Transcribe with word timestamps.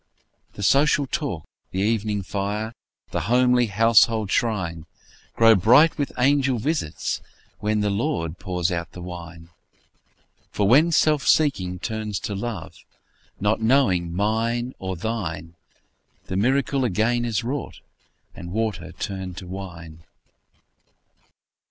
The 0.53 0.63
social 0.63 1.05
talk, 1.05 1.45
the 1.69 1.81
evening 1.81 2.23
fire, 2.23 2.73
The 3.11 3.19
homely 3.29 3.67
household 3.67 4.31
shrine, 4.31 4.87
Grow 5.35 5.53
bright 5.53 5.99
with 5.99 6.11
angel 6.17 6.57
visits, 6.57 7.21
when 7.59 7.81
The 7.81 7.91
Lord 7.91 8.39
pours 8.39 8.71
out 8.71 8.93
the 8.93 9.01
wine. 9.03 9.49
For 10.49 10.67
when 10.67 10.91
self 10.91 11.27
seeking 11.27 11.77
turns 11.77 12.17
to 12.21 12.33
love, 12.33 12.77
Not 13.39 13.61
knowing 13.61 14.11
mine 14.11 14.73
nor 14.79 14.95
thine, 14.95 15.53
The 16.25 16.35
miracle 16.35 16.83
again 16.83 17.23
is 17.23 17.43
wrought, 17.43 17.81
And 18.33 18.51
water 18.51 18.91
turned 18.93 19.37
to 19.37 19.45
wine. 19.45 20.03